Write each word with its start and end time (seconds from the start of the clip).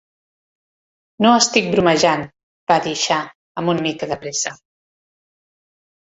"No 1.25 1.33
estic 1.41 1.67
bromejant", 1.75 2.23
va 2.73 2.79
dir 2.87 2.95
Shah, 3.03 3.19
amb 3.63 3.75
una 3.75 3.85
mica 3.91 4.11
de 4.15 4.19
pressa. 4.27 4.57